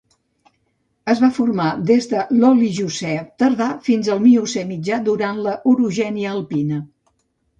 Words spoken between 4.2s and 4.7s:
Miocè